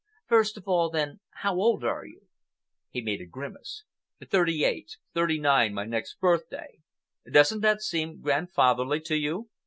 [0.25, 2.23] "First of all, then, how old are you?"
[2.89, 3.83] He made a grimace.
[4.31, 6.79] "Thirty eight—thirty nine my next birthday.
[7.31, 9.49] Doesn't that seem grandfatherly to you?"